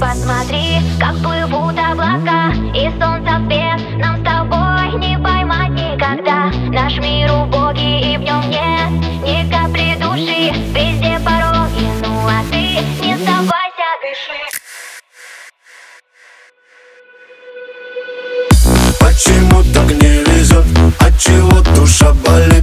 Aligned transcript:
посмотри, 0.00 0.80
как 0.98 1.16
плывут 1.18 1.78
облака 1.78 2.52
И 2.74 2.90
солнце 3.00 3.40
свет 3.46 3.80
нам 3.98 4.20
с 4.20 4.24
тобой 4.24 4.98
не 4.98 5.18
поймать 5.18 5.70
никогда 5.70 6.50
Наш 6.70 6.98
мир 6.98 7.30
убогий 7.32 8.14
и 8.14 8.16
в 8.16 8.20
нем 8.20 8.50
нет 8.50 8.90
ни 9.22 9.50
капли 9.50 9.96
души 10.00 10.52
Везде 10.72 11.18
пороги, 11.24 11.86
ну 12.02 12.26
а 12.26 12.42
ты 12.50 12.80
не 13.04 13.16
сдавайся, 13.16 13.90
дыши 14.02 14.40
Почему 19.00 19.62
так 19.72 19.90
не 20.00 20.22
везет? 20.24 20.64
Отчего 20.98 21.60
душа 21.74 22.12
болит? 22.26 22.53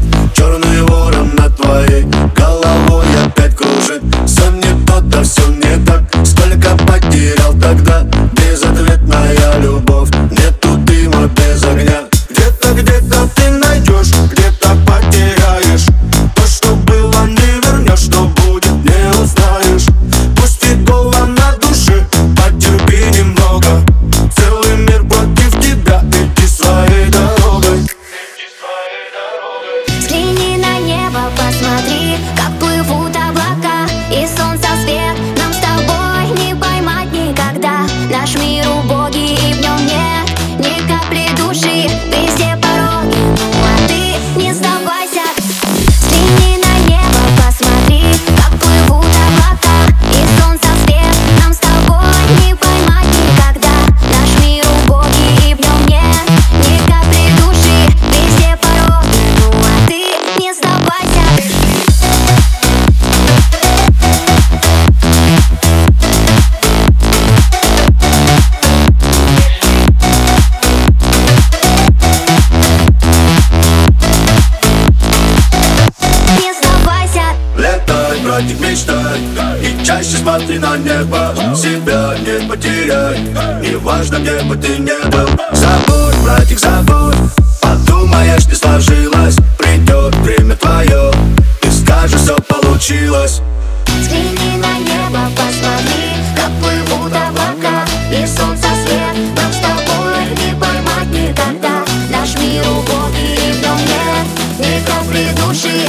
Братик, 78.32 78.62
мечтай 78.62 79.20
И 79.62 79.86
чаще 79.86 80.16
смотри 80.16 80.58
на 80.58 80.78
небо 80.78 81.36
Себя 81.54 82.16
не 82.20 82.48
потеряй 82.48 83.20
И 83.62 83.76
важно, 83.76 84.20
где 84.20 84.42
бы 84.44 84.56
ты 84.56 84.78
не 84.78 84.98
был. 85.10 85.28
Забудь, 85.52 86.16
братик, 86.23 86.58
забудь. 86.58 87.18
Подумаешь, 87.62 88.46
не 88.46 88.56
сложилось. 88.56 89.36
Придет 89.58 90.16
время 90.23 90.56
твое 90.56 91.12
Ты 91.60 91.72
скажешь, 91.72 92.22
все 92.22 92.38
получилось 92.48 93.42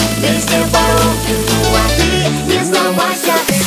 души 0.03 0.21
Везде 0.21 0.57
пороги, 0.73 1.35
ну 1.49 1.77
а 1.77 1.89
ты 1.97 2.55
не 2.55 2.65
сдавайся 2.65 3.62